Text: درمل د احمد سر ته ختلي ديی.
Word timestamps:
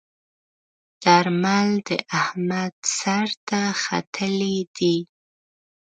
درمل 1.03 1.69
د 1.87 1.89
احمد 2.21 2.73
سر 2.97 3.27
ته 3.47 3.61
ختلي 3.83 4.57
ديی. 4.75 4.99